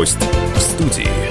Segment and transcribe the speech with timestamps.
[0.00, 0.16] Гость
[0.56, 1.29] в студии.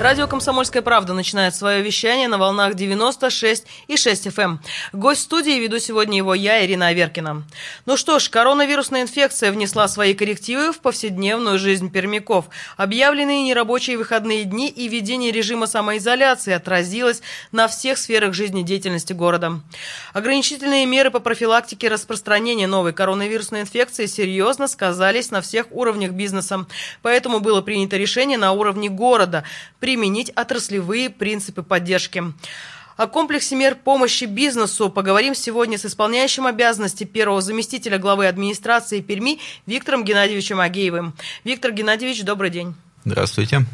[0.00, 4.42] Радио «Комсомольская правда» начинает свое вещание на волнах 96 и 6 FM.
[4.42, 4.60] Эм.
[4.92, 7.42] Гость студии веду сегодня его я, Ирина Аверкина.
[7.84, 12.44] Ну что ж, коронавирусная инфекция внесла свои коррективы в повседневную жизнь пермяков.
[12.76, 17.20] Объявленные нерабочие выходные дни и введение режима самоизоляции отразилось
[17.50, 19.60] на всех сферах жизнедеятельности города.
[20.12, 26.66] Ограничительные меры по профилактике распространения новой коронавирусной инфекции серьезно сказались на всех уровнях бизнеса.
[27.02, 29.42] Поэтому было принято решение на уровне города–
[29.88, 32.22] применить отраслевые принципы поддержки.
[32.98, 39.38] О комплексе мер помощи бизнесу поговорим сегодня с исполняющим обязанности первого заместителя главы администрации Перми
[39.64, 41.14] Виктором Геннадьевичем Агеевым.
[41.42, 42.74] Виктор Геннадьевич, добрый день.
[43.06, 43.64] Здравствуйте.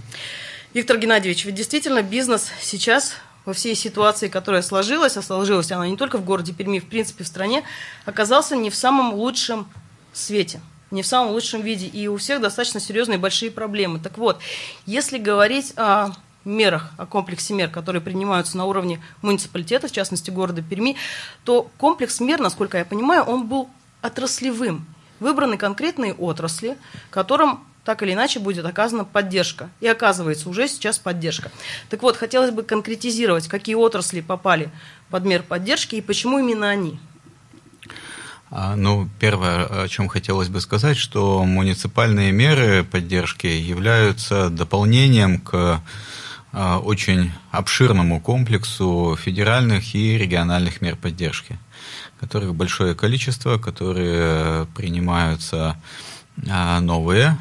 [0.73, 5.97] Виктор Геннадьевич, ведь действительно бизнес сейчас во всей ситуации, которая сложилась, а сложилась она не
[5.97, 7.65] только в городе Перми, в принципе в стране,
[8.05, 9.67] оказался не в самом лучшем
[10.13, 10.61] свете
[10.95, 13.99] не в самом лучшем виде, и у всех достаточно серьезные большие проблемы.
[13.99, 14.39] Так вот,
[14.87, 16.13] если говорить о
[16.45, 20.97] мерах, о комплексе мер, которые принимаются на уровне муниципалитета, в частности города Перми,
[21.45, 23.69] то комплекс мер, насколько я понимаю, он был
[24.03, 24.87] отраслевым.
[25.19, 26.77] Выбраны конкретные отрасли,
[27.11, 29.71] которым так или иначе будет оказана поддержка.
[29.81, 31.51] И оказывается уже сейчас поддержка.
[31.91, 34.71] Так вот, хотелось бы конкретизировать, какие отрасли попали
[35.11, 36.99] под мер поддержки и почему именно они.
[38.57, 45.83] А, ну, первое, о чем хотелось бы сказать, что муниципальные меры поддержки являются дополнением к
[46.53, 51.59] а, очень обширному комплексу федеральных и региональных мер поддержки,
[52.21, 55.77] которых большое количество, которые принимаются
[56.49, 57.37] а, новые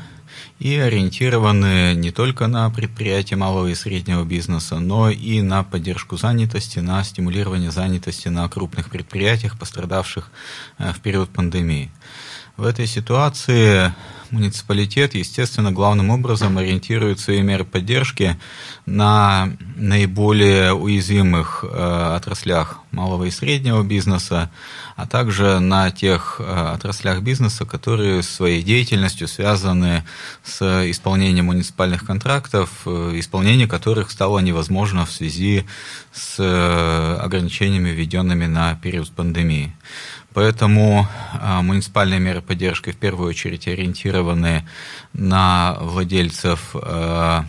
[0.63, 6.79] и ориентированы не только на предприятия малого и среднего бизнеса, но и на поддержку занятости,
[6.79, 10.31] на стимулирование занятости на крупных предприятиях, пострадавших
[10.77, 11.91] э, в период пандемии.
[12.55, 13.93] В этой ситуации
[14.33, 18.37] муниципалитет, естественно, главным образом ориентирует свои меры поддержки
[18.85, 24.51] на наиболее уязвимых э, отраслях малого и среднего бизнеса,
[24.95, 30.03] а также на тех э, отраслях бизнеса, которые своей деятельностью связаны
[30.43, 35.65] с исполнением муниципальных контрактов, э, исполнение которых стало невозможно в связи
[36.11, 36.39] с
[37.19, 39.73] ограничениями, введенными на период пандемии.
[40.33, 44.67] Поэтому а, муниципальные меры поддержки в первую очередь ориентированы
[45.13, 47.45] на владельцев а,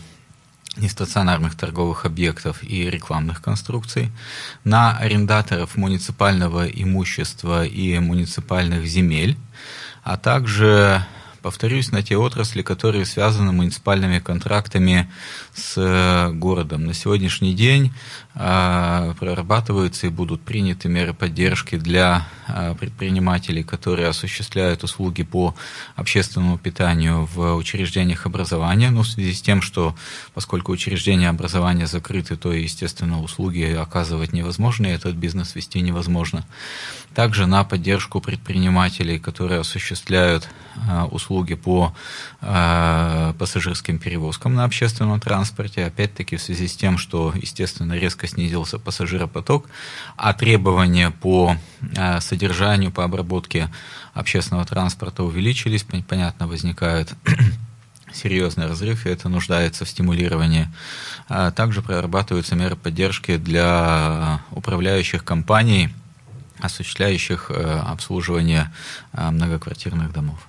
[0.77, 4.11] нестационарных торговых объектов и рекламных конструкций,
[4.63, 9.37] на арендаторов муниципального имущества и муниципальных земель,
[10.03, 11.05] а также
[11.45, 15.07] повторюсь, на те отрасли, которые связаны муниципальными контрактами
[15.53, 16.85] с э, городом.
[16.85, 17.93] На сегодняшний день
[18.33, 25.53] э, прорабатываются и будут приняты меры поддержки для э, предпринимателей, которые осуществляют услуги по
[25.95, 29.95] общественному питанию в учреждениях образования, ну, в связи с тем, что
[30.33, 36.43] поскольку учреждения образования закрыты, то, естественно, услуги оказывать невозможно, и этот бизнес вести невозможно.
[37.13, 40.49] Также на поддержку предпринимателей, которые осуществляют
[41.11, 41.93] услуги услуги по
[42.41, 48.79] э, пассажирским перевозкам на общественном транспорте, опять-таки в связи с тем, что, естественно, резко снизился
[48.79, 49.65] пассажиропоток,
[50.15, 53.69] а требования по э, содержанию, по обработке
[54.13, 57.13] общественного транспорта увеличились, понятно, возникает
[58.13, 60.69] серьезный разрыв, и это нуждается в стимулировании.
[61.27, 65.89] А также прорабатываются меры поддержки для управляющих компаний,
[66.59, 68.71] осуществляющих э, обслуживание
[69.13, 70.39] э, многоквартирных домов.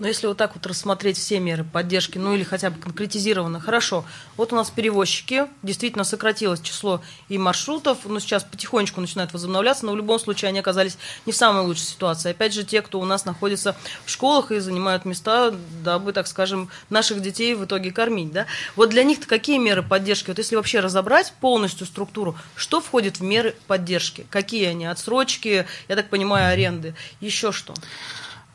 [0.00, 4.04] Но если вот так вот рассмотреть все меры поддержки, ну или хотя бы конкретизированно, хорошо.
[4.38, 9.92] Вот у нас перевозчики, действительно сократилось число и маршрутов, но сейчас потихонечку начинают возобновляться, но
[9.92, 10.96] в любом случае они оказались
[11.26, 12.30] не в самой лучшей ситуации.
[12.30, 15.52] Опять же, те, кто у нас находится в школах и занимают места,
[15.84, 18.32] дабы, так скажем, наших детей в итоге кормить.
[18.32, 18.46] Да?
[18.76, 20.28] Вот для них-то какие меры поддержки?
[20.28, 24.26] Вот если вообще разобрать полностью структуру, что входит в меры поддержки?
[24.30, 24.86] Какие они?
[24.86, 27.74] Отсрочки, я так понимаю, аренды, еще что?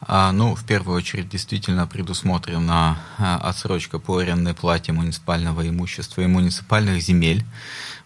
[0.07, 6.27] А, ну, в первую очередь, действительно предусмотрена а, отсрочка по арендной плате муниципального имущества и
[6.27, 7.43] муниципальных земель.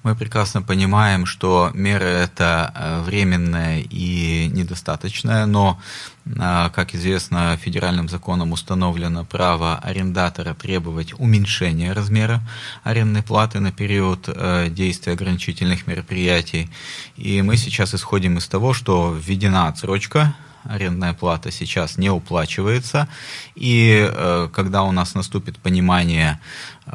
[0.04, 5.78] Мы прекрасно понимаем, что мера это а, временная и недостаточная, но,
[6.26, 12.42] как известно, федеральным законом установлено право арендатора требовать уменьшения размера
[12.84, 14.30] арендной платы на период
[14.74, 16.70] действия ограничительных мероприятий.
[17.18, 23.08] И мы сейчас исходим из того, что введена отсрочка арендная плата сейчас не уплачивается,
[23.56, 26.40] и э, когда у нас наступит понимание
[26.86, 26.92] э,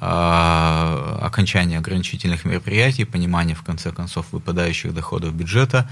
[1.22, 5.88] окончания ограничительных мероприятий, понимание, в конце концов, выпадающих доходов бюджета,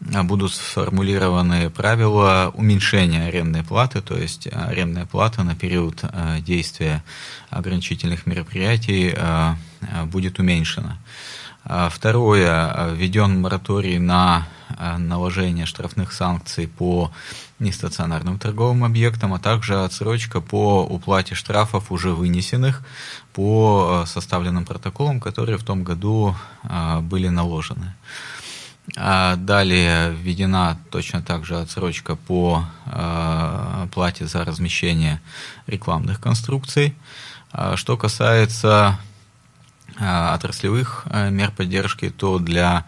[0.00, 6.04] э, будут сформулированы правила уменьшения арендной платы, то есть арендная плата на период
[6.40, 7.02] действия
[7.50, 9.14] ограничительных мероприятий
[10.06, 10.98] будет уменьшена.
[11.64, 14.46] Второе, введен мораторий на
[14.78, 17.10] Э, наложения штрафных санкций по
[17.58, 22.82] нестационарным торговым объектам, а также отсрочка по уплате штрафов, уже вынесенных
[23.32, 27.94] по э, составленным протоколам, которые в том году э, были наложены.
[28.96, 32.64] А далее введена точно так же отсрочка по
[33.94, 35.20] плате за размещение
[35.68, 36.96] рекламных конструкций.
[37.52, 38.98] А что касается
[40.00, 42.86] отраслевых мер поддержки, то для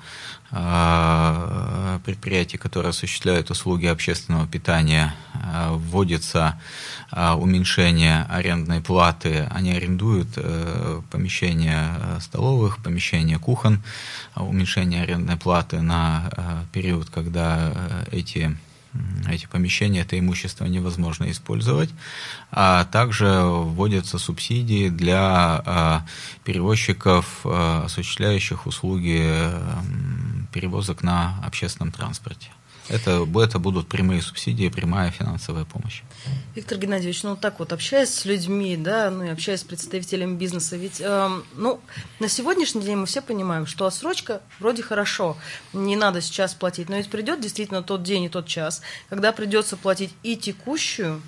[0.55, 6.61] Э, предприятий, которые осуществляют услуги общественного питания, э, вводится
[7.11, 9.49] э, уменьшение арендной платы.
[9.51, 10.29] Они арендуют
[11.11, 13.83] помещения столовых, помещения кухон,
[14.37, 17.73] уменьшение арендной платы на период, когда
[18.11, 18.57] эти
[19.29, 21.91] эти помещения, это имущество невозможно использовать.
[22.51, 26.07] А также вводятся субсидии для а,
[26.45, 29.23] перевозчиков, а, осуществляющих услуги
[30.53, 32.51] перевозок на общественном транспорте.
[32.89, 36.03] Это, это будут прямые субсидии, прямая финансовая помощь.
[36.55, 40.77] Виктор Геннадьевич, ну так вот, общаясь с людьми, да, ну и общаясь с представителями бизнеса,
[40.77, 41.81] ведь, э, ну,
[42.19, 45.37] на сегодняшний день мы все понимаем, что отсрочка вроде хорошо,
[45.73, 49.77] не надо сейчас платить, но ведь придет действительно тот день и тот час, когда придется
[49.77, 51.23] платить и текущую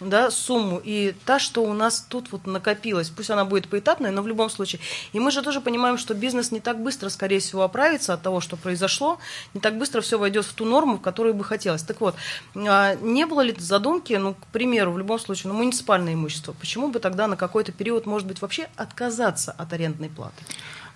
[0.00, 4.22] да, сумму, и та, что у нас тут вот накопилась, пусть она будет поэтапная, но
[4.22, 4.80] в любом случае.
[5.12, 8.40] И мы же тоже понимаем, что бизнес не так быстро, скорее всего, оправится от того,
[8.40, 9.18] что произошло,
[9.54, 11.82] не так быстро все войдет в ту норму, в которую бы хотелось.
[11.82, 12.14] Так вот,
[12.54, 16.88] а не было ли задумки, ну, к примеру, в любом случае, ну, муниципальное имущество, почему
[16.88, 20.42] бы тогда на какой-то период, может быть, вообще отказаться от арендной платы?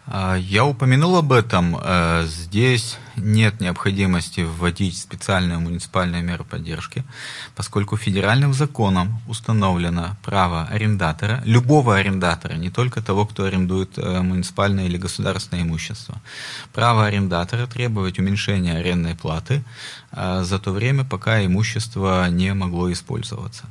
[0.07, 1.79] А, я упомянул об этом.
[1.81, 7.05] Э, здесь нет необходимости вводить специальные муниципальные меры поддержки,
[7.57, 14.87] поскольку федеральным законом установлено право арендатора, любого арендатора, не только того, кто арендует э, муниципальное
[14.87, 16.21] или государственное имущество,
[16.75, 19.65] право арендатора требовать уменьшения арендной платы
[20.13, 23.65] э, за то время, пока имущество не могло использоваться.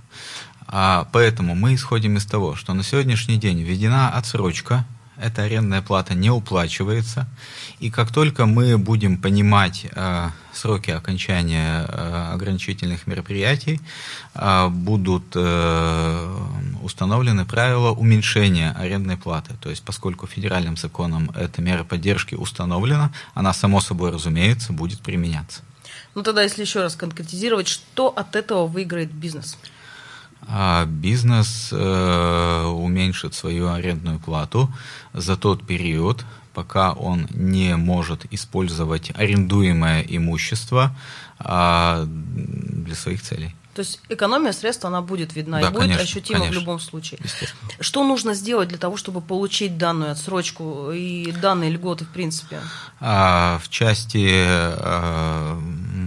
[0.65, 4.85] А поэтому мы исходим из того, что на сегодняшний день введена отсрочка
[5.18, 7.27] эта арендная плата не уплачивается.
[7.80, 13.80] И как только мы будем понимать э, сроки окончания э, ограничительных мероприятий,
[14.33, 16.38] э, будут э,
[16.81, 19.54] установлены правила уменьшения арендной платы.
[19.62, 25.62] То есть, поскольку федеральным законом эта мера поддержки установлена, она, само собой разумеется, будет применяться.
[26.16, 29.57] Ну тогда, если еще раз конкретизировать, что от этого выиграет бизнес?
[30.48, 34.69] А бизнес э, уменьшит свою арендную плату
[35.13, 40.95] за тот период, пока он не может использовать арендуемое имущество
[41.40, 43.56] а, для своих целей.
[43.74, 46.60] То есть экономия средств, она будет видна да, и будет конечно, ощутима конечно.
[46.60, 47.19] в любом случае.
[47.80, 52.60] Что нужно сделать для того, чтобы получить данную отсрочку и данные льготы в принципе?
[53.00, 55.60] А, в части а,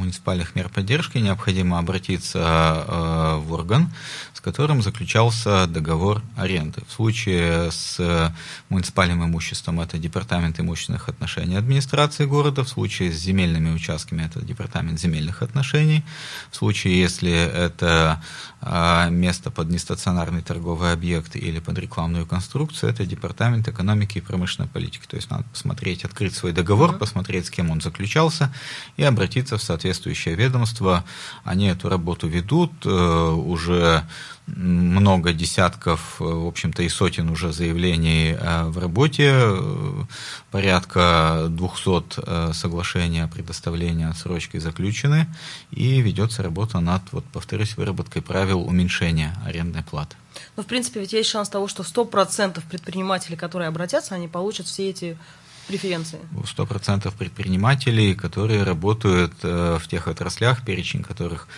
[0.06, 3.92] муниципальных мер поддержки необходимо обратиться а, в орган,
[4.32, 6.82] с которым заключался договор аренды.
[6.88, 8.32] В случае с
[8.68, 15.00] муниципальным имуществом это департамент имущественных отношений администрации города, в случае с земельными участками это департамент
[15.00, 16.04] земельных отношений,
[16.50, 18.22] в случае, если это
[18.60, 24.68] а, место под нестационарный торговый объект или под рекламную конструкцию, это департамент экономики и промышленной
[24.68, 25.04] политики.
[25.08, 28.52] То есть надо посмотреть, открыть свой договор, посмотреть, с кем он заключался,
[28.96, 31.04] и обратиться в соответствующее ведомство.
[31.44, 34.04] Они эту работу ведут э, уже
[34.46, 40.04] много десятков, в общем-то и сотен уже заявлений э, в работе, э,
[40.50, 45.26] порядка 200 соглашений о предоставлении отсрочки заключены,
[45.70, 50.16] и ведется работа над, вот, повторюсь, выработкой правил уменьшения арендной платы.
[50.56, 54.90] Ну, в принципе, ведь есть шанс того, что 100% предпринимателей, которые обратятся, они получат все
[54.90, 55.18] эти
[55.66, 56.18] преференции?
[56.46, 61.48] Сто процентов предпринимателей, которые работают э, в тех отраслях, перечень которых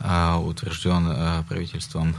[0.00, 2.14] э, утвержден э, правительством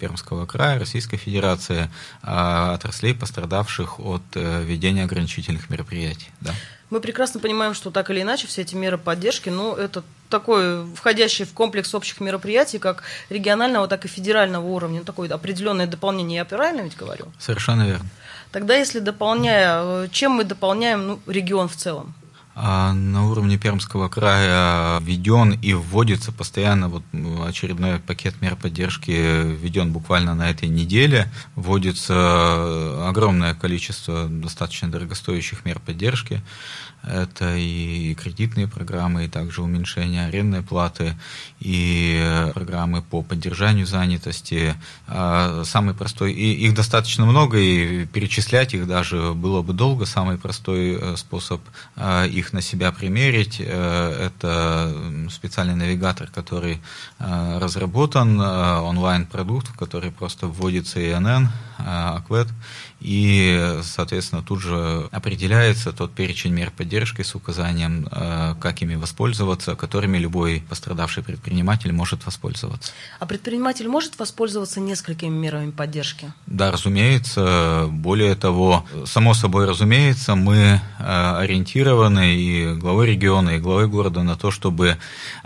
[0.00, 1.90] Пермского края, Российской Федерации,
[2.22, 6.30] отраслей, пострадавших от введения ограничительных мероприятий.
[6.40, 6.52] Да.
[6.90, 11.44] Мы прекрасно понимаем, что так или иначе все эти меры поддержки, ну, это такой входящий
[11.44, 16.44] в комплекс общих мероприятий, как регионального, так и федерального уровня, ну, такое определенное дополнение, я
[16.44, 17.26] правильно ведь говорю?
[17.38, 18.08] Совершенно верно.
[18.52, 22.14] Тогда, если дополняя, чем мы дополняем ну, регион в целом?
[22.60, 27.04] А на уровне Пермского края введен и вводится постоянно вот
[27.46, 31.30] очередной пакет мер поддержки введен буквально на этой неделе.
[31.54, 36.42] Вводится огромное количество достаточно дорогостоящих мер поддержки.
[37.08, 41.16] Это и кредитные программы, и также уменьшение арендной платы,
[41.60, 44.74] и программы по поддержанию занятости.
[45.06, 50.06] А самый простой, и их достаточно много, и перечислять их даже было бы долго.
[50.06, 51.60] Самый простой э, способ
[51.96, 56.80] э, их на себя примерить э,– это специальный навигатор, который
[57.18, 61.48] разработан, онлайн-продукт, в который просто вводится ИНН,
[61.78, 62.48] АКВЭД,
[63.00, 69.76] и, соответственно, тут же определяется тот перечень мер поддержки с указанием, э, как ими воспользоваться,
[69.76, 72.92] которыми любой пострадавший предприниматель может воспользоваться.
[73.20, 76.32] А предприниматель может воспользоваться несколькими мерами поддержки?
[76.46, 77.86] Да, разумеется.
[77.88, 84.36] Более того, само собой разумеется, мы э, ориентированы и главой региона, и главой города на
[84.36, 84.98] то, чтобы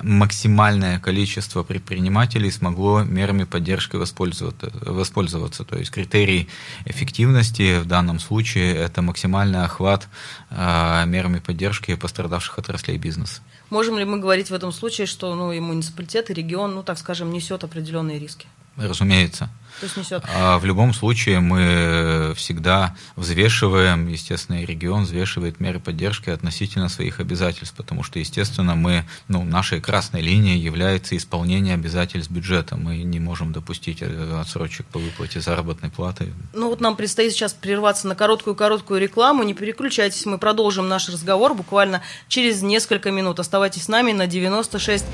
[0.03, 4.73] максимальное количество предпринимателей смогло мерами поддержки воспользоваться.
[4.87, 5.65] воспользоваться.
[5.65, 6.49] То есть критерий
[6.87, 10.09] эффективности эффективности в данном случае это максимальный охват
[10.51, 13.43] э, мерами поддержки пострадавших отраслей бизнеса.
[13.71, 16.99] Можем ли мы говорить в этом случае, что ну, и муниципалитет, и регион, ну так
[16.99, 18.47] скажем, несет определенные риски?
[18.77, 19.51] Разумеется.
[19.81, 20.23] То есть несет.
[20.33, 27.21] А в любом случае мы всегда взвешиваем, естественно, и регион взвешивает меры поддержки относительно своих
[27.21, 32.77] обязательств, потому что, естественно, мы, ну, нашей красной линией является исполнение обязательств бюджета.
[32.77, 36.33] Мы не можем допустить э, отсрочек по выплате заработной платы.
[36.53, 39.43] Ну вот нам предстоит сейчас прерваться на короткую-короткую рекламу.
[39.43, 43.41] Не переключайтесь, мы продолжим наш разговор буквально через несколько минут.
[43.41, 45.05] Оставайтесь с нами на 96,6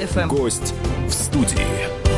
[0.00, 0.26] FM.
[0.26, 0.74] Гость
[1.06, 2.11] в студии.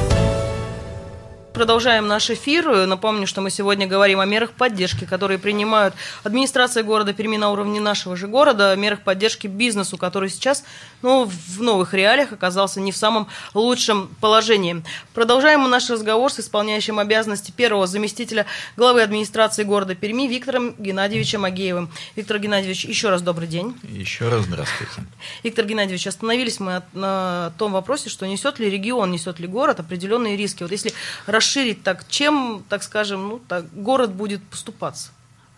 [1.54, 2.84] Продолжаем наш эфир.
[2.84, 5.94] Напомню, что мы сегодня говорим о мерах поддержки, которые принимают
[6.24, 10.64] администрация города Перми на уровне нашего же города, о мерах поддержки бизнесу, который сейчас
[11.00, 14.82] ну, в новых реалиях оказался не в самом лучшем положении.
[15.14, 18.46] Продолжаем мы наш разговор с исполняющим обязанности первого заместителя
[18.76, 21.88] главы администрации города Перми Виктором Геннадьевичем Агеевым.
[22.16, 23.78] Виктор Геннадьевич, еще раз добрый день.
[23.84, 25.04] Еще раз здравствуйте.
[25.44, 30.36] Виктор Геннадьевич, остановились мы на том вопросе, что несет ли регион, несет ли город определенные
[30.36, 30.64] риски.
[30.64, 30.92] Вот если
[31.44, 35.10] расширить так, чем, так скажем, ну, так, город будет поступаться?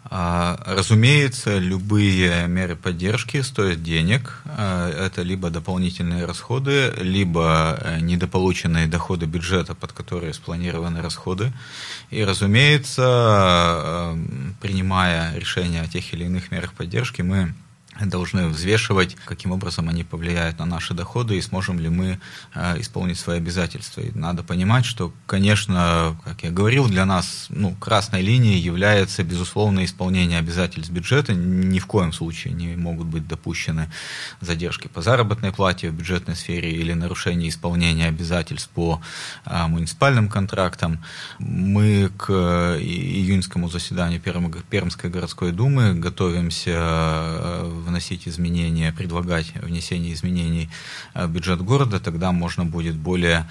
[0.09, 4.43] А, разумеется, любые меры поддержки стоят денег.
[4.45, 11.53] А, это либо дополнительные расходы, либо э, недополученные доходы бюджета, под которые спланированы расходы.
[12.11, 14.17] И, разумеется, э,
[14.61, 17.55] принимая решение о тех или иных мерах поддержки, мы
[18.05, 22.19] должны взвешивать, каким образом они повлияют на наши доходы и сможем ли мы
[22.55, 24.03] э, исполнить свои обязательства.
[24.03, 29.85] И надо понимать, что, конечно, как я говорил, для нас ну, красной линией является безусловное
[29.85, 31.35] исполнение обязательств бюджета.
[31.35, 33.91] Ни в коем случае не могут быть допущены
[34.41, 39.01] задержки по заработной плате в бюджетной сфере или нарушение исполнения обязательств по
[39.45, 41.03] э, муниципальным контрактам.
[41.39, 50.69] Мы к э, июньскому заседанию Пермской городской думы готовимся вносить изменения, предлагать внесение изменений
[51.15, 53.49] в бюджет города, тогда можно будет более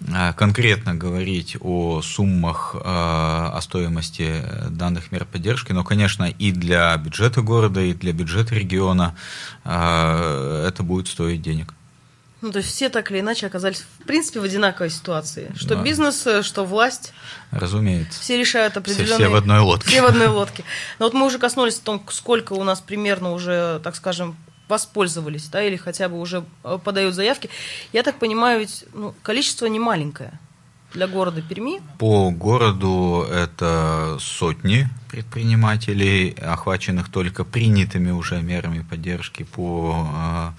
[0.00, 6.96] э, конкретно говорить о суммах, э, о стоимости данных мер поддержки, но, конечно, и для
[6.96, 9.16] бюджета города, и для бюджета региона
[9.64, 11.74] э, это будет стоить денег.
[12.40, 15.52] Ну, то есть все так или иначе оказались, в принципе, в одинаковой ситуации.
[15.56, 15.82] Что да.
[15.82, 17.12] бизнес, что власть.
[17.50, 18.20] Разумеется.
[18.20, 19.14] Все решают определенные...
[19.14, 19.88] Все, все в одной лодке.
[19.88, 20.64] Все в одной лодке.
[20.98, 24.36] Но вот мы уже коснулись о том, сколько у нас примерно уже, так скажем,
[24.68, 27.50] воспользовались, да, или хотя бы уже э, подают заявки.
[27.92, 30.38] Я так понимаю, ведь ну, количество не маленькое
[30.92, 31.80] для города Перми?
[31.98, 40.50] По городу это сотни предпринимателей, охваченных только принятыми уже мерами поддержки по э,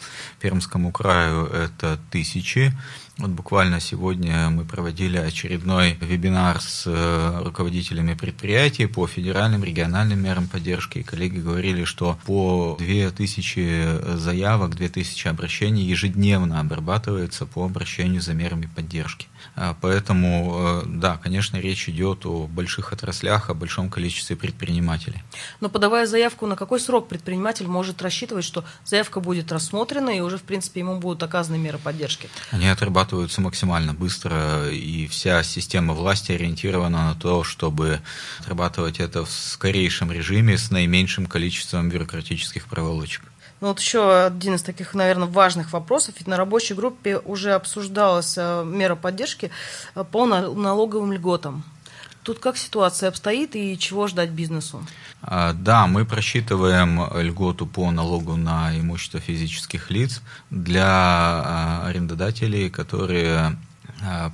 [0.41, 2.73] Пермскому краю, это тысячи.
[3.17, 10.47] Вот буквально сегодня мы проводили очередной вебинар с э, руководителями предприятий по федеральным, региональным мерам
[10.47, 10.99] поддержки.
[10.99, 18.69] И коллеги говорили, что по 2000 заявок, 2000 обращений ежедневно обрабатывается по обращению за мерами
[18.73, 19.27] поддержки.
[19.55, 25.23] А, поэтому, э, да, конечно, речь идет о больших отраслях, о большом количестве предпринимателей.
[25.59, 30.37] Но подавая заявку, на какой срок предприниматель может рассчитывать, что заявка будет рассмотрена и уже,
[30.37, 32.29] в принципе, ему будут оказаны меры поддержки?
[32.51, 38.01] Они отрабатываются максимально быстро, и вся система власти ориентирована на то, чтобы
[38.39, 43.23] отрабатывать это в скорейшем режиме с наименьшим количеством бюрократических проволочек.
[43.61, 46.15] Ну вот еще один из таких, наверное, важных вопросов.
[46.17, 49.51] Ведь на рабочей группе уже обсуждалась э, мера поддержки
[49.95, 51.63] э, по налоговым льготам.
[52.23, 54.85] Тут как ситуация обстоит и чего ждать бизнесу?
[55.21, 63.57] А, да, мы просчитываем льготу по налогу на имущество физических лиц для а, арендодателей, которые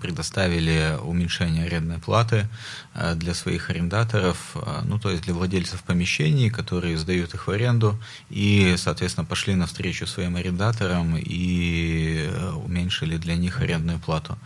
[0.02, 2.48] предоставили уменьшение арендной платы
[2.94, 7.52] а, для своих арендаторов, а, ну то есть для владельцев помещений, которые сдают их в
[7.52, 12.30] аренду, и, соответственно, пошли навстречу своим арендаторам и
[12.64, 14.38] уменьшили для них арендную плату.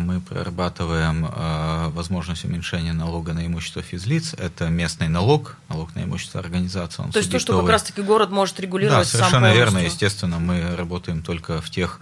[0.00, 1.26] Мы прорабатываем
[1.92, 7.02] возможность уменьшения налога на имущество физлиц, это местный налог, налог на имущество организации.
[7.10, 10.76] то есть то, что как раз-таки город может регулировать да, совершенно сам верно, естественно, мы
[10.76, 12.00] работаем только в тех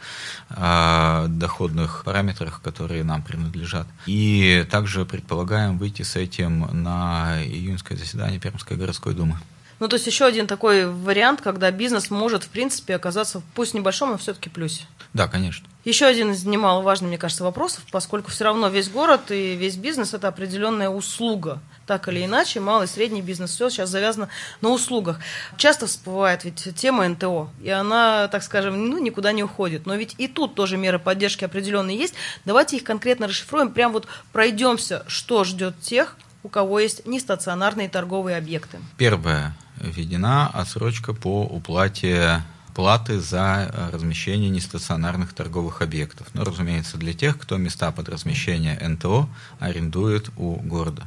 [0.50, 3.87] доходных параметрах, территориях, которые нам принадлежат.
[4.07, 9.37] И также предполагаем выйти с этим на июньское заседание Пермской городской думы.
[9.78, 14.11] Ну, то есть еще один такой вариант, когда бизнес может, в принципе, оказаться, пусть небольшом,
[14.11, 14.83] но все-таки плюсе.
[15.14, 15.66] Да, конечно.
[15.85, 20.13] Еще один из немаловажных, мне кажется, вопросов, поскольку все равно весь город и весь бизнес–
[20.15, 21.61] это определенная услуга.
[21.87, 24.29] Так или иначе, малый и средний бизнес, все сейчас завязано
[24.61, 25.19] на услугах.
[25.57, 29.87] Часто всплывает ведь тема НТО, и она, так скажем, ну, никуда не уходит.
[29.87, 32.15] Но ведь и тут тоже меры поддержки определенные есть.
[32.45, 38.37] Давайте их конкретно расшифруем, прям вот пройдемся, что ждет тех, у кого есть нестационарные торговые
[38.37, 38.79] объекты.
[38.99, 42.43] Первое введена отсрочка по уплате
[42.81, 46.29] платы за э, размещение нестационарных торговых объектов.
[46.33, 51.07] Ну, разумеется, для тех, кто места под размещение НТО арендует у города.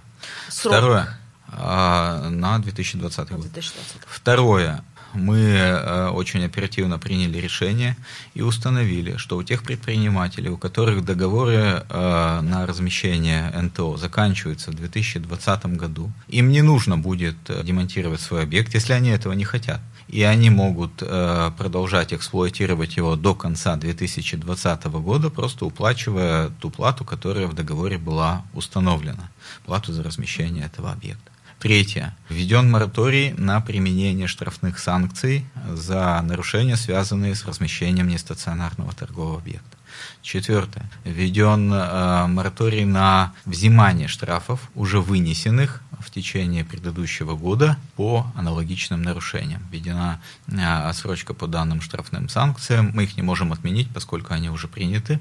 [0.50, 0.74] Срок.
[0.76, 1.20] Второе.
[1.48, 3.42] А, на 2020 год.
[3.42, 4.02] 2020.
[4.06, 7.96] Второе мы э, очень оперативно приняли решение
[8.36, 11.56] и установили, что у тех предпринимателей, у которых договоры
[11.90, 18.76] э, на размещение НТО заканчиваются в 2020 году, им не нужно будет демонтировать свой объект,
[18.76, 19.82] если они этого не хотят.
[20.08, 27.48] И они могут продолжать эксплуатировать его до конца 2020 года, просто уплачивая ту плату, которая
[27.48, 29.30] в договоре была установлена,
[29.66, 31.34] плату за размещение этого объекта.
[31.64, 32.14] Третье.
[32.28, 39.78] Введен мораторий на применение штрафных санкций за нарушения, связанные с размещением нестационарного торгового объекта.
[40.22, 40.92] Четвертое.
[41.06, 49.62] Введен э, мораторий на взимание штрафов, уже вынесенных в течение предыдущего года по аналогичным нарушениям.
[49.72, 52.92] Введена э, отсрочка по данным штрафным санкциям.
[52.94, 55.20] Мы их не можем отменить, поскольку они уже приняты.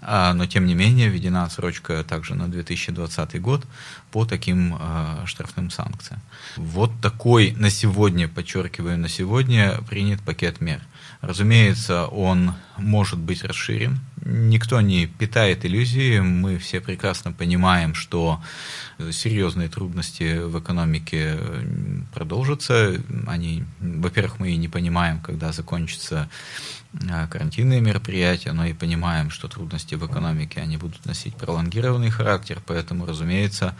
[0.00, 3.66] Э, но, тем не менее, введена отсрочка также на 2020 год
[4.10, 6.20] по таким э, штрафным санкциям.
[6.56, 10.80] Вот такой на сегодня, подчеркиваю, на сегодня принят пакет мер.
[11.20, 14.00] Разумеется, он может быть расширен.
[14.24, 16.20] Никто не питает иллюзии.
[16.20, 18.40] Мы все прекрасно понимаем, что
[19.10, 21.38] серьезные трудности в экономике
[22.14, 23.00] продолжатся.
[23.26, 26.28] Они, во-первых, мы и не понимаем, когда закончатся
[27.10, 32.60] а, карантинные мероприятия, но и понимаем, что трудности в экономике они будут носить пролонгированный характер,
[32.66, 33.74] поэтому, разумеется,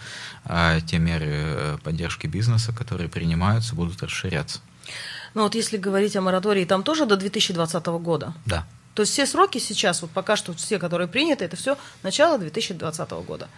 [0.45, 4.61] а, те меры э, поддержки бизнеса, которые принимаются, будут расширяться.
[5.35, 8.35] Ну вот если говорить о моратории, там тоже до 2020 года?
[8.47, 8.67] Да.
[8.95, 13.11] То есть все сроки сейчас, вот пока что все, которые приняты, это все начало 2020
[13.27, 13.49] года.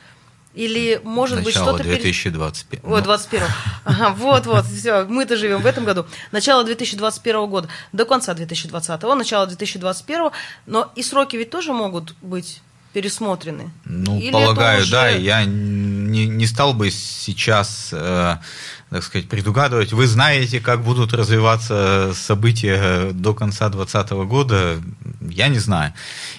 [0.55, 1.83] Или, может Начало быть, что-то...
[1.83, 2.85] 2021.
[2.85, 3.47] Ой, 21.
[3.85, 6.07] Ага, вот-вот, все, мы-то живем в этом году.
[6.31, 10.31] Начало 2021 года до конца 2020, начало 2021,
[10.67, 13.73] но и сроки ведь тоже могут быть пересмотрены.
[13.85, 14.93] Ну, Или полагаю, уже...
[14.93, 18.37] да, я не, не стал бы сейчас э,
[18.95, 19.93] так сказать, предугадывать.
[19.93, 24.81] Вы знаете, как будут развиваться события до конца 2020 года,
[25.21, 25.93] я не знаю.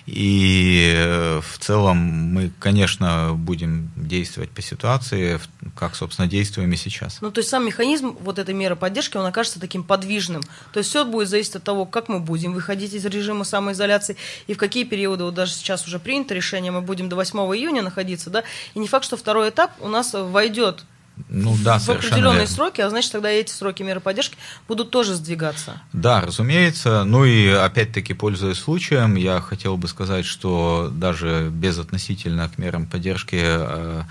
[0.06, 5.38] И э, в целом мы, конечно, будем действовать по ситуации,
[5.76, 7.18] как, собственно, действуем и сейчас.
[7.20, 10.42] Ну, то есть сам механизм вот этой меры поддержки, он окажется таким подвижным.
[10.72, 14.16] То есть все будет зависеть от того, как мы будем выходить из режима самоизоляции
[14.48, 17.82] и в какие периоды, вот даже сейчас уже принято решение, мы будем до 8 июня
[17.82, 20.86] находиться, да, и не факт, что второй этап у нас войдет
[21.30, 22.48] ну, да, в определенные верно.
[22.48, 25.82] сроки, а значит, тогда эти сроки меры поддержки будут тоже сдвигаться.
[25.94, 27.04] Да, разумеется.
[27.06, 32.86] Ну и опять-таки, пользуясь случаем, я хотел бы сказать, что даже без относительно к мерам
[32.86, 34.04] поддержки, э,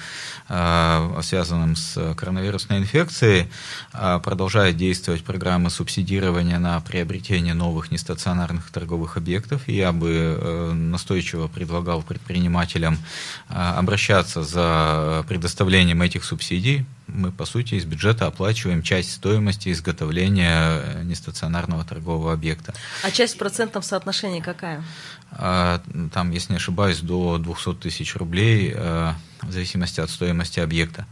[0.49, 3.49] э, связанным с коронавирусной инфекцией,
[3.93, 9.69] э, продолжает действовать программа субсидирования на приобретение новых нестационарных торговых объектов.
[9.69, 12.99] И я бы настойчиво предлагал предпринимателям
[13.49, 21.03] обращаться за предоставлением этих субсидий мы, по сути, из бюджета оплачиваем часть стоимости изготовления э,
[21.05, 22.75] нестационарного торгового объекта.
[23.03, 24.83] А часть в процентном соотношении какая?
[25.33, 25.81] А,
[26.13, 29.13] там, если не ошибаюсь, до 200 тысяч рублей, э,
[29.49, 31.07] в зависимости от стоимости объекта.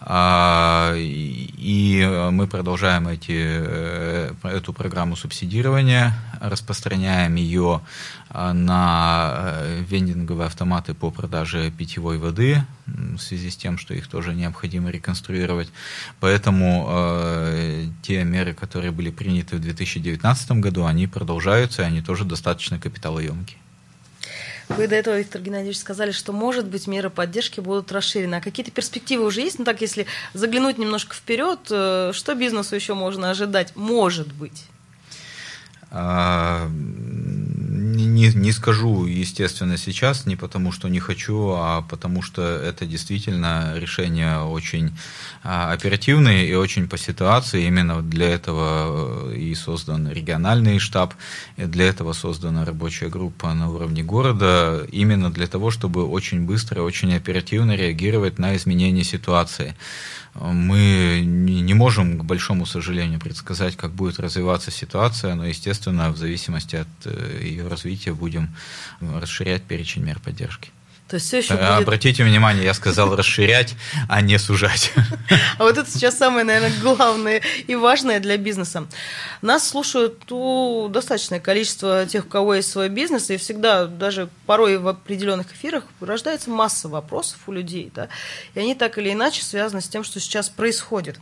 [0.00, 7.80] А, и мы продолжаем эти, э, эту программу субсидирования, распространяем ее
[8.30, 9.54] на
[9.88, 15.70] вендинговые автоматы по продаже питьевой воды, в связи с тем, что их тоже необходимо реконструировать.
[16.20, 22.24] Поэтому э, те меры, которые были приняты в 2019 году, они продолжаются, и они тоже
[22.24, 23.58] достаточно капиталоемкие.
[24.68, 28.36] Вы до этого, Виктор Геннадьевич, сказали, что, может быть, меры поддержки будут расширены.
[28.36, 29.58] А какие-то перспективы уже есть?
[29.58, 33.76] Ну так, если заглянуть немножко вперед, э, что бизнесу еще можно ожидать?
[33.76, 34.64] Может быть.
[37.94, 43.74] Не, не скажу, естественно, сейчас, не потому что не хочу, а потому что это действительно
[43.76, 44.96] решение очень
[45.42, 47.66] а, оперативное и очень по ситуации.
[47.66, 51.14] Именно для этого э, и создан региональный штаб,
[51.56, 57.14] для этого создана рабочая группа на уровне города, именно для того, чтобы очень быстро, очень
[57.14, 59.76] оперативно реагировать на изменения ситуации.
[60.34, 66.76] Мы не можем, к большому сожалению, предсказать, как будет развиваться ситуация, но, естественно, в зависимости
[66.76, 68.48] от э, ее развития будем
[69.00, 70.70] расширять перечень мер поддержки.
[71.08, 71.82] То есть все еще э, будет...
[71.82, 73.74] Обратите внимание, я сказал расширять,
[74.08, 74.90] а не сужать.
[75.58, 78.86] А вот это сейчас самое, наверное, главное и важное для бизнеса.
[79.42, 84.78] Нас слушают ну, достаточное количество тех, у кого есть свой бизнес, и всегда, даже порой
[84.78, 88.08] в определенных эфирах, рождается масса вопросов у людей, да,
[88.54, 91.20] и они так или иначе связаны с тем, что сейчас происходит.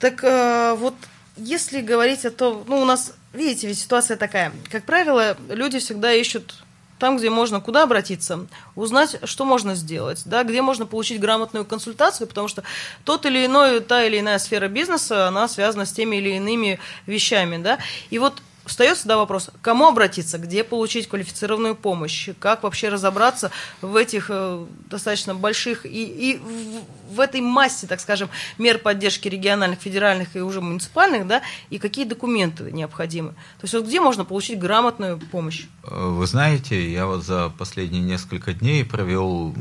[0.00, 0.94] Так э, вот,
[1.38, 6.12] если говорить о том, ну, у нас, видите, ведь ситуация такая, как правило, люди всегда
[6.12, 6.63] ищут
[7.04, 12.26] там, где можно куда обратиться, узнать, что можно сделать, да, где можно получить грамотную консультацию,
[12.26, 12.62] потому что
[13.04, 17.62] тот или иной, та или иная сфера бизнеса, она связана с теми или иными вещами,
[17.62, 23.50] да, и вот встает всегда вопрос, кому обратиться, где получить квалифицированную помощь, как вообще разобраться
[23.80, 29.28] в этих э, достаточно больших и, и в, в этой массе, так скажем, мер поддержки
[29.28, 33.30] региональных, федеральных и уже муниципальных, да, и какие документы необходимы.
[33.30, 35.66] То есть вот где можно получить грамотную помощь?
[35.82, 39.54] Вы знаете, я вот за последние несколько дней провел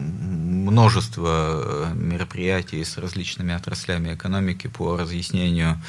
[0.53, 5.81] множество э, мероприятий с различными отраслями экономики по разъяснению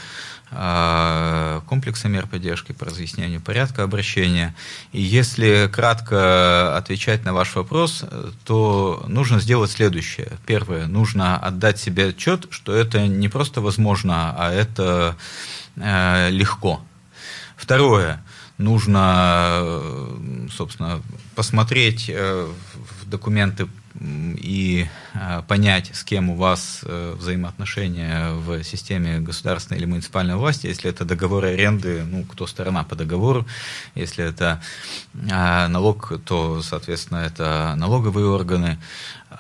[0.57, 4.55] а, комплекса мер поддержки по разъяснению порядка обращения.
[4.93, 8.05] И если кратко отвечать на ваш вопрос,
[8.45, 10.33] то нужно сделать следующее.
[10.47, 15.17] Первое, нужно отдать себе отчет, что это не просто возможно, а это
[15.77, 16.81] э, легко.
[17.57, 18.23] Второе,
[18.59, 19.63] нужно,
[20.53, 21.03] собственно,
[21.35, 22.49] посмотреть э,
[23.01, 23.67] в документы
[24.01, 30.67] и э, понять, с кем у вас э, взаимоотношения в системе государственной или муниципальной власти.
[30.67, 33.47] Если это договор аренды, ну, кто сторона по договору.
[33.95, 34.61] Если это
[35.15, 38.79] э, налог, то, соответственно, это налоговые органы.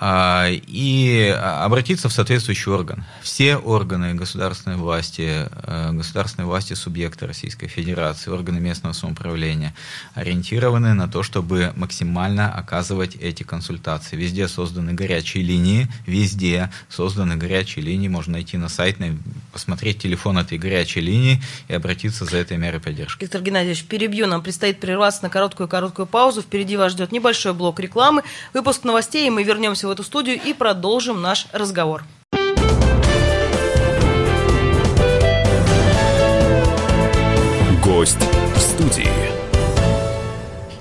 [0.01, 3.05] А, и обратиться в соответствующий орган.
[3.23, 9.75] Все органы государственной власти, э, государственной власти субъекта Российской Федерации, органы местного самоуправления
[10.15, 14.17] ориентированы на то, чтобы максимально оказывать эти консультации.
[14.17, 18.09] Везде созданы горячие линии, везде созданы горячие линии.
[18.09, 19.17] Можно найти на сайте,
[19.53, 23.23] посмотреть телефон этой горячей линии и обратиться за этой мерой поддержки.
[23.23, 24.27] Виктор Геннадьевич, перебью.
[24.27, 26.43] Нам предстоит прерваться на короткую-короткую паузу.
[26.43, 30.41] Впереди вас ждет небольшой блок рекламы, выпуск новостей, и мы вернемся вернемся в эту студию
[30.43, 32.05] и продолжим наш разговор.
[37.83, 38.19] Гость
[38.55, 39.24] в студии.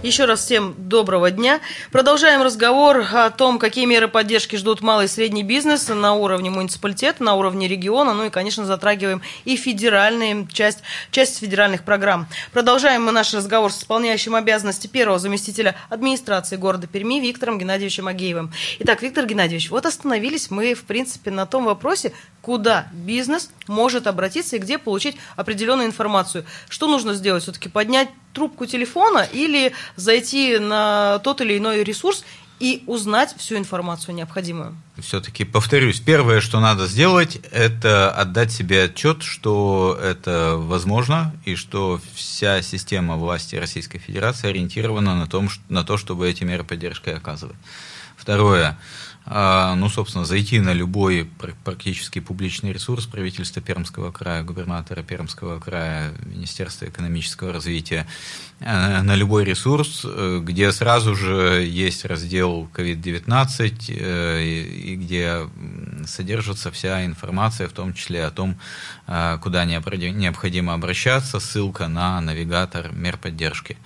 [0.03, 1.61] Еще раз всем доброго дня.
[1.89, 7.23] Продолжаем разговор о том, какие меры поддержки ждут малый и средний бизнес на уровне муниципалитета,
[7.23, 8.13] на уровне региона.
[8.13, 12.27] Ну и, конечно, затрагиваем и федеральные, часть, часть федеральных программ.
[12.51, 18.51] Продолжаем мы наш разговор с исполняющим обязанности первого заместителя администрации города Перми Виктором Геннадьевичем Агеевым.
[18.79, 22.11] Итак, Виктор Геннадьевич, вот остановились мы, в принципе, на том вопросе,
[22.43, 26.43] куда бизнес может обратиться и где получить определенную информацию.
[26.67, 27.43] Что нужно сделать?
[27.43, 32.25] Все-таки поднять трубку телефона или зайти на тот или иной ресурс
[32.59, 34.75] и узнать всю информацию необходимую.
[34.99, 42.01] Все-таки повторюсь, первое, что надо сделать, это отдать себе отчет, что это возможно и что
[42.13, 47.55] вся система власти Российской Федерации ориентирована на, том, на то, чтобы эти меры поддержки оказывать.
[48.23, 48.77] Второе,
[49.25, 51.29] а, ну, собственно, зайти на любой
[51.65, 58.07] практически публичный ресурс правительства Пермского края, губернатора Пермского края, Министерства экономического развития,
[58.61, 65.49] э, на любой ресурс, э, где сразу же есть раздел COVID-19 э, и где
[66.07, 68.57] содержится вся информация, в том числе о том,
[69.41, 73.77] куда необходимо обращаться, ссылка на навигатор мер поддержки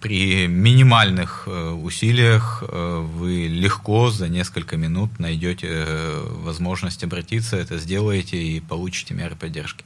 [0.00, 7.78] при минимальных э, усилиях э, вы легко за несколько минут найдете э, возможность обратиться, это
[7.78, 9.84] сделаете и получите меры поддержки.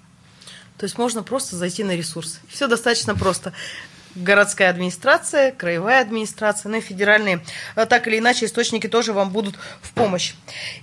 [0.79, 2.41] То есть можно просто зайти на ресурс.
[2.49, 3.53] Все достаточно просто.
[4.15, 9.57] Городская администрация, краевая администрация, ну и федеральные, а так или иначе, источники тоже вам будут
[9.83, 10.35] в помощь.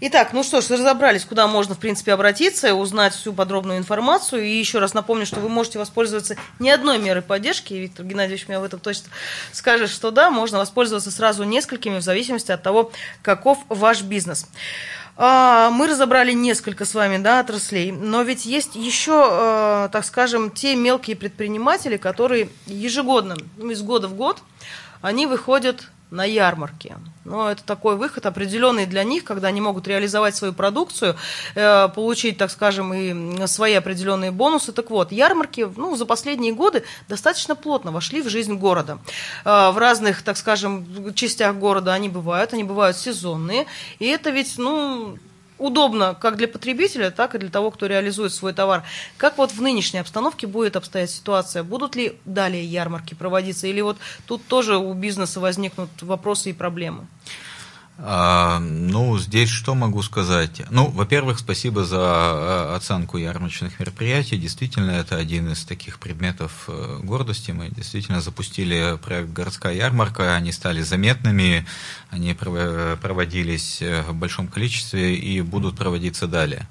[0.01, 4.43] Итак, ну что ж, разобрались, куда можно, в принципе, обратиться, узнать всю подробную информацию.
[4.43, 8.47] И еще раз напомню, что вы можете воспользоваться не одной мерой поддержки, и Виктор Геннадьевич
[8.47, 9.09] меня в этом точно
[9.51, 12.91] скажет, что да, можно воспользоваться сразу несколькими в зависимости от того,
[13.21, 14.47] каков ваш бизнес.
[15.23, 20.49] А, мы разобрали несколько с вами да, отраслей, но ведь есть еще, а, так скажем,
[20.49, 24.41] те мелкие предприниматели, которые ежегодно, из года в год,
[25.03, 26.97] они выходят на ярмарке.
[27.23, 31.15] Но это такой выход определенный для них, когда они могут реализовать свою продукцию,
[31.55, 34.73] э, получить, так скажем, и свои определенные бонусы.
[34.73, 38.99] Так вот, ярмарки ну, за последние годы достаточно плотно вошли в жизнь города.
[39.45, 43.65] Э, в разных, так скажем, частях города они бывают, они бывают сезонные.
[43.99, 45.17] И это ведь, ну,
[45.61, 48.83] удобно как для потребителя, так и для того, кто реализует свой товар.
[49.17, 51.63] Как вот в нынешней обстановке будет обстоять ситуация?
[51.63, 53.67] Будут ли далее ярмарки проводиться?
[53.67, 57.07] Или вот тут тоже у бизнеса возникнут вопросы и проблемы?
[57.97, 60.63] А, ну, здесь что могу сказать?
[60.71, 64.37] Ну, во-первых, спасибо за а, оценку ярмарочных мероприятий.
[64.37, 67.51] Действительно, это один из таких предметов э, гордости.
[67.51, 70.35] Мы действительно запустили проект «Городская ярмарка».
[70.35, 71.65] Они стали заметными,
[72.09, 76.67] они проводились э, в большом количестве и будут проводиться далее.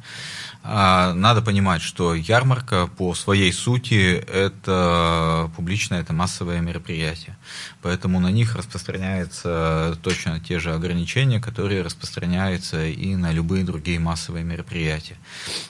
[0.62, 7.38] А, надо понимать, что ярмарка по своей сути это публичное, это массовое мероприятие.
[7.81, 14.44] Поэтому на них распространяются точно те же ограничения, которые распространяются и на любые другие массовые
[14.44, 15.16] мероприятия.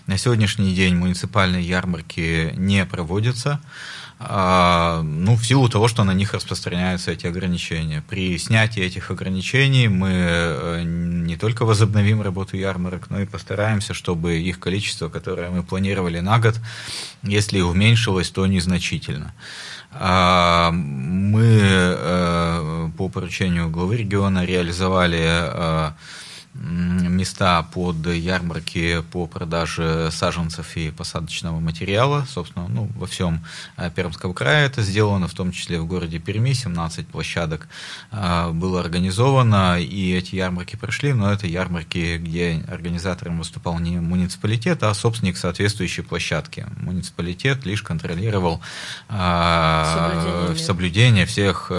[0.06, 3.60] На сегодняшний день муниципальные ярмарки не проводятся.
[4.22, 8.04] А, ну, в силу того, что на них распространяются эти ограничения.
[8.06, 14.38] При снятии этих ограничений мы э, не только возобновим работу ярмарок, но и постараемся, чтобы
[14.38, 16.60] их количество, которое мы планировали на год,
[17.22, 19.32] если уменьшилось, то незначительно.
[19.92, 25.92] А, мы э, по поручению главы региона реализовали э,
[26.54, 32.26] места под ярмарки по продаже саженцев и посадочного материала.
[32.28, 33.44] Собственно, ну, во всем
[33.76, 37.68] э, Пермском крае это сделано, в том числе в городе Перми 17 площадок
[38.10, 44.82] э, было организовано, и эти ярмарки прошли, но это ярмарки, где организатором выступал не муниципалитет,
[44.82, 46.66] а собственник соответствующей площадки.
[46.78, 48.60] Муниципалитет лишь контролировал
[49.08, 51.70] э, соблюдение, соблюдение всех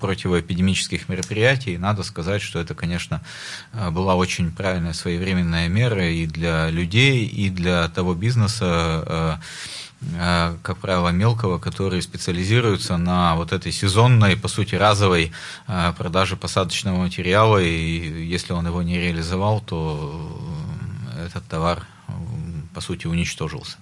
[0.00, 1.74] противоэпидемических мероприятий.
[1.74, 3.20] И надо сказать, что это, конечно,
[3.72, 9.36] была очень правильная своевременная мера и для людей, и для того бизнеса, э,
[10.18, 15.32] э, как правило, мелкого, который специализируется на вот этой сезонной, по сути, разовой
[15.66, 20.40] э, продаже посадочного материала, и если он его не реализовал, то
[21.26, 21.86] этот товар,
[22.74, 23.76] по сути, уничтожился.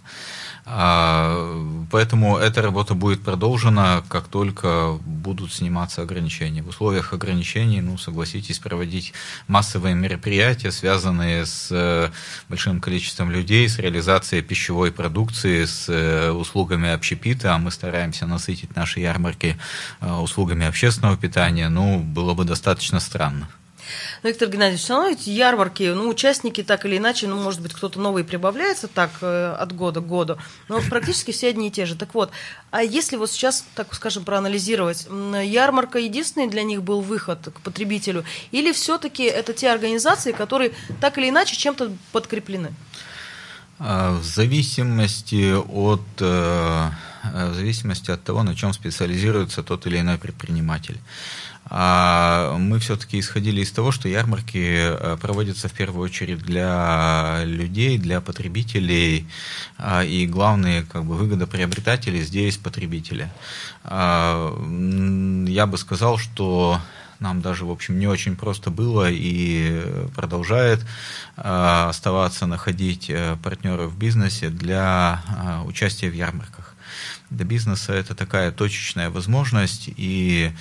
[0.64, 6.62] А, поэтому эта работа будет продолжена, как только будут сниматься ограничения.
[6.62, 9.12] В условиях ограничений, ну, согласитесь, проводить
[9.48, 12.10] массовые мероприятия, связанные с э,
[12.48, 18.76] большим количеством людей, с реализацией пищевой продукции, с э, услугами общепита, а мы стараемся насытить
[18.76, 19.58] наши ярмарки
[20.00, 23.48] э, услугами общественного питания, ну, было бы достаточно странно.
[24.22, 27.72] Но, Виктор Геннадьевич, все равно эти ярмарки, ну, участники так или иначе, ну, может быть,
[27.72, 31.86] кто-то новый прибавляется так э, от года к году, но практически все одни и те
[31.86, 31.96] же.
[31.96, 32.30] Так вот,
[32.70, 35.06] а если вот сейчас, так скажем, проанализировать,
[35.44, 41.18] ярмарка единственный для них был выход к потребителю, или все-таки это те организации, которые так
[41.18, 42.72] или иначе чем-то подкреплены?
[43.78, 46.90] А, в зависимости от э,
[47.22, 50.98] в зависимости от того, на чем специализируется тот или иной предприниматель.
[51.66, 57.98] А мы все-таки исходили из того, что ярмарки э, проводятся в первую очередь для людей,
[57.98, 59.28] для потребителей,
[59.78, 63.30] а, и главные как бы, выгодоприобретатели здесь потребители.
[63.84, 64.54] А,
[65.48, 66.80] я бы сказал, что
[67.20, 69.80] нам даже, в общем, не очень просто было и
[70.16, 70.84] продолжает
[71.36, 75.22] оставаться находить э, партнеров в бизнесе для
[75.64, 76.71] участия в ярмарках
[77.32, 80.52] для бизнеса это такая точечная возможность, и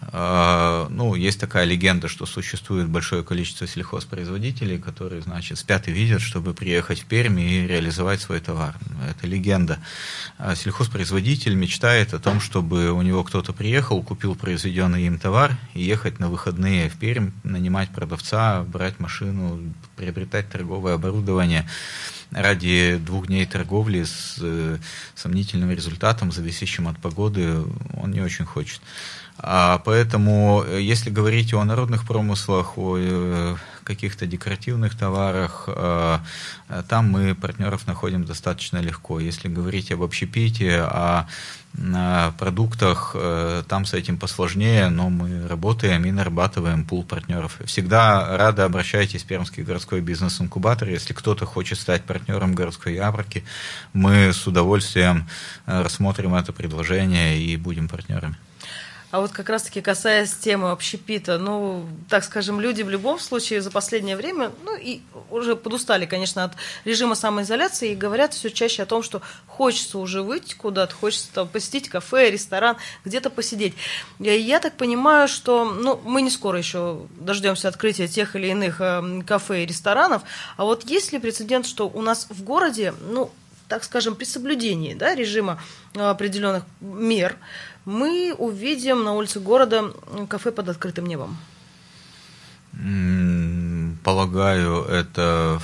[0.00, 6.20] э, ну, есть такая легенда, что существует большое количество сельхозпроизводителей, которые, значит, спят и видят,
[6.20, 8.74] чтобы приехать в Пермь и реализовать свой товар.
[9.08, 9.78] Это легенда.
[10.38, 15.82] А сельхозпроизводитель мечтает о том, чтобы у него кто-то приехал, купил произведенный им товар и
[15.82, 19.60] ехать на выходные в Пермь, нанимать продавца, брать машину,
[19.96, 21.68] приобретать торговое оборудование
[22.30, 24.78] ради двух дней торговли с э,
[25.14, 27.62] сомнительным результатом, зависящим от погоды,
[27.94, 28.80] он не очень хочет.
[29.38, 36.18] А, поэтому, э, если говорить о народных промыслах, о э, каких-то декоративных товарах, э,
[36.88, 39.20] там мы партнеров находим достаточно легко.
[39.20, 41.26] Если говорить об общепите, о
[42.38, 43.14] продуктах,
[43.68, 47.58] там с этим посложнее, но мы работаем и нарабатываем пул партнеров.
[47.66, 50.88] Всегда рады обращайтесь в Пермский городской бизнес-инкубатор.
[50.88, 53.44] Если кто-то хочет стать партнером городской ярмарки,
[53.92, 55.28] мы с удовольствием
[55.66, 58.36] рассмотрим это предложение и будем партнерами.
[59.16, 63.70] А вот как раз-таки касаясь темы общепита, ну, так скажем, люди в любом случае за
[63.70, 65.00] последнее время, ну, и
[65.30, 66.52] уже подустали, конечно, от
[66.84, 71.48] режима самоизоляции и говорят все чаще о том, что хочется уже выйти куда-то, хочется там,
[71.48, 72.76] посетить кафе, ресторан,
[73.06, 73.72] где-то посидеть.
[74.20, 78.82] И я так понимаю, что, ну, мы не скоро еще дождемся открытия тех или иных
[78.82, 80.24] э, кафе и ресторанов,
[80.58, 83.30] а вот есть ли прецедент, что у нас в городе, ну,
[83.68, 85.60] так скажем, при соблюдении да, режима
[85.94, 87.36] определенных мер,
[87.84, 89.92] мы увидим на улице города
[90.28, 91.36] кафе под открытым небом?
[94.04, 95.60] Полагаю, это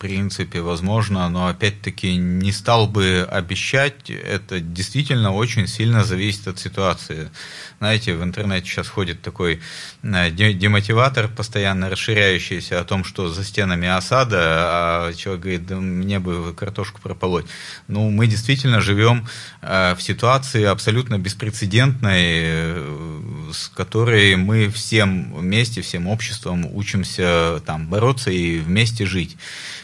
[0.00, 7.30] принципе возможно, но опять-таки не стал бы обещать, это действительно очень сильно зависит от ситуации.
[7.78, 9.60] Знаете, в интернете сейчас ходит такой
[10.02, 16.18] э, демотиватор, постоянно расширяющийся о том, что за стенами осада, а человек говорит, да мне
[16.18, 17.44] бы картошку прополоть.
[17.86, 19.28] Ну, мы действительно живем
[19.60, 27.86] э, в ситуации абсолютно беспрецедентной, э, с которой мы всем вместе, всем обществом учимся там
[27.88, 29.36] бороться и вместе жить.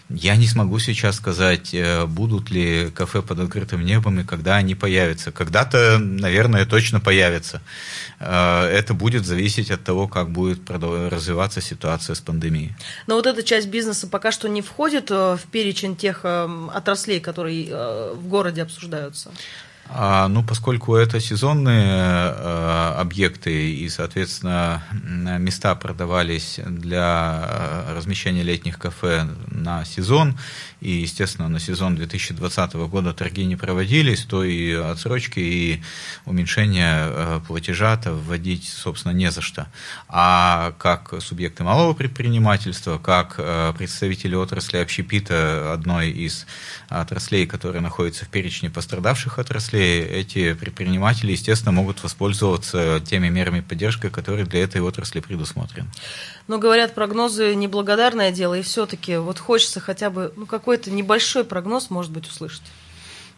[0.09, 4.77] Я не смогу сейчас сказать, э, будут ли кафе под открытым небом и когда они
[4.77, 5.33] появятся.
[5.33, 7.61] Когда-то, наверное, точно появятся.
[8.21, 12.77] Э, это будет зависеть от того, как будет развиваться ситуация с пандемией.
[13.09, 17.66] Но вот эта часть бизнеса пока что не входит э, в перечень тех отраслей, которые
[18.14, 19.33] в городе обсуждаются.
[19.88, 28.79] А, ну, поскольку это сезонные э, объекты и, соответственно, места продавались для э, размещения летних
[28.79, 30.38] кафе на сезон,
[30.81, 35.83] и, естественно, на сезон 2020 года торги не проводились, то и отсрочки, и
[36.25, 39.68] уменьшение э, платежа-то вводить, собственно, не за что.
[40.09, 43.37] А как субъекты малого предпринимательства, как
[43.77, 46.46] представители отрасли общепита, одной из
[46.88, 53.61] отраслей, которая находится в перечне пострадавших отраслей, отрасли эти предприниматели, естественно, могут воспользоваться теми мерами
[53.61, 55.89] поддержки, которые для этой отрасли предусмотрены.
[56.49, 61.91] Но говорят, прогнозы неблагодарное дело, и все-таки вот хочется хотя бы ну, какой-то небольшой прогноз,
[61.91, 62.62] может быть, услышать.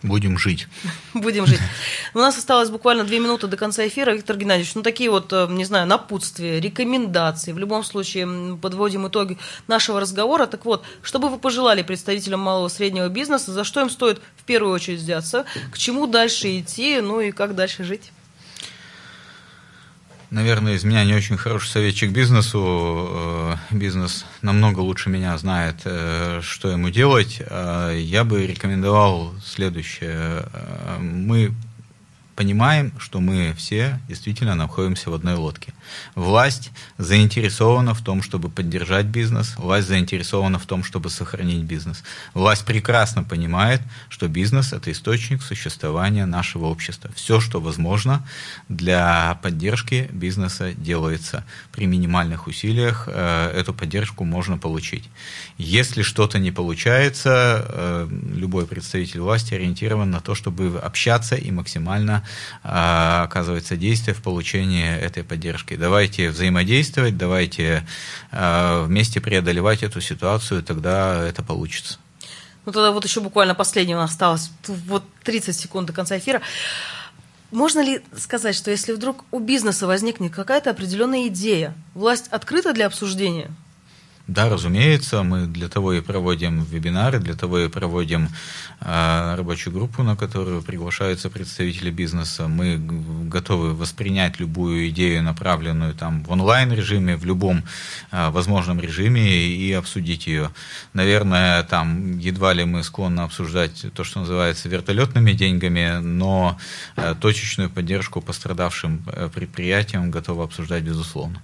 [0.03, 0.69] Будем жить.
[1.15, 1.61] Будем жить.
[2.15, 4.13] У нас осталось буквально две минуты до конца эфира.
[4.13, 7.53] Виктор Геннадьевич, ну такие вот, э, не знаю, напутствия, рекомендации.
[7.53, 10.47] В любом случае подводим итоги нашего разговора.
[10.47, 14.21] Так вот, что бы вы пожелали представителям малого и среднего бизнеса, за что им стоит
[14.37, 18.13] в первую очередь взяться, к чему дальше идти, ну и как дальше жить?
[20.31, 22.59] Наверное, из меня не очень хороший советчик бизнесу.
[22.61, 27.41] Э, бизнес намного лучше меня знает, э, что ему делать.
[27.41, 30.45] Э, я бы рекомендовал следующее.
[31.01, 31.55] Мы
[32.39, 35.75] понимаем, что мы все действительно находимся в одной лодке.
[36.15, 42.05] Власть заинтересована в том, чтобы поддержать бизнес, власть заинтересована в том, чтобы сохранить бизнес.
[42.35, 47.11] Власть прекрасно понимает, что бизнес– это источник существования нашего общества.
[47.17, 48.25] Все, что возможно
[48.69, 51.45] для поддержки бизнеса делается.
[51.73, 55.11] При минимальных усилиях э, эту поддержку можно получить.
[55.57, 62.23] Если что-то не получается, э, любой представитель власти ориентирован на то, чтобы общаться и максимально
[62.63, 65.77] а, оказывается действие в получении этой поддержки.
[65.77, 67.87] Давайте взаимодействовать, давайте
[68.33, 71.99] а, вместе преодолевать эту ситуацию, тогда это получится.
[72.67, 76.43] Ну тогда вот еще буквально нас осталось, вот 30 секунд до конца эфира.
[77.51, 82.87] Можно ли сказать, что если вдруг у бизнеса возникнет какая-то определенная идея, власть открыта для
[82.87, 83.51] обсуждения?
[84.29, 88.29] Да, разумеется, мы для того и проводим вебинары, для того и проводим
[88.81, 92.47] э, рабочую группу, на которую приглашаются представители бизнеса.
[92.47, 97.65] Мы готовы воспринять любую идею, направленную там в онлайн режиме, в любом
[98.11, 100.51] э, возможном режиме и обсудить ее.
[100.93, 106.59] Наверное, там едва ли мы склонны обсуждать то, что называется вертолетными деньгами, но
[106.97, 111.41] э, точечную поддержку пострадавшим э, предприятиям готовы обсуждать безусловно.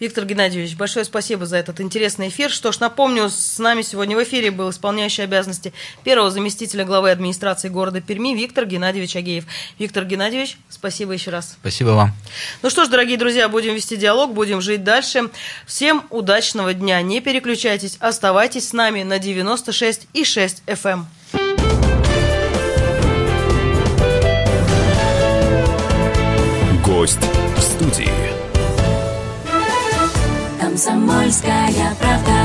[0.00, 2.50] Виктор Геннадьевич, большое спасибо за этот интересный эфир.
[2.50, 5.72] Что ж, напомню, с нами сегодня в эфире был исполняющий обязанности
[6.04, 9.44] первого заместителя главы администрации города Перми Виктор Геннадьевич Агеев.
[9.78, 11.56] Виктор Геннадьевич, спасибо еще раз.
[11.60, 12.12] Спасибо вам.
[12.62, 15.30] Ну что ж, дорогие друзья, будем вести диалог, будем жить дальше.
[15.66, 17.00] Всем удачного дня.
[17.02, 21.04] Не переключайтесь, оставайтесь с нами на 96 и 6 FM.
[26.84, 27.18] Гость
[30.76, 32.35] Комсомольская правда.